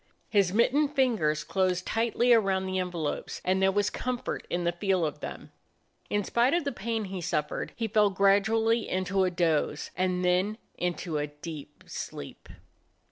[0.29, 5.05] His mittened fingers closed tightly around the envelopes, and there was comfort in the feel
[5.05, 5.51] of them.
[6.09, 10.57] In spite of the pain he suffered he fell gradually into a doze, and then
[10.75, 12.49] into a deep sleep.